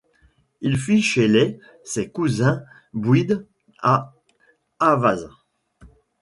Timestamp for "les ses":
1.27-2.09